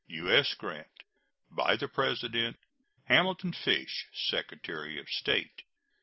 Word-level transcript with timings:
U.S. 0.07 0.55
GRANT. 0.55 1.03
By 1.51 1.75
the 1.75 1.87
President: 1.87 2.57
HAMILTON 3.05 3.53
FISH, 3.53 4.07
Secretary 4.11 4.99
of 4.99 5.07
State. 5.07 5.61